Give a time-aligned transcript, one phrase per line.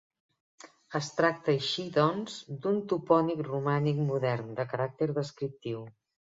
[0.99, 5.87] Es tracta així, doncs, d'un topònim romànic modern, de caràcter descriptiu.